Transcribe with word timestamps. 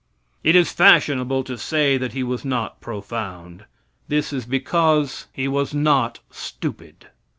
It 0.43 0.55
is 0.55 0.71
fashionable 0.71 1.43
to 1.43 1.59
say 1.59 1.95
that 1.95 2.13
he 2.13 2.23
was 2.23 2.43
not 2.43 2.81
profound. 2.81 3.65
This 4.07 4.33
is 4.33 4.47
because 4.47 5.27
he 5.31 5.47
was 5.47 5.75
not 5.75 6.17
stupid. 6.31 7.09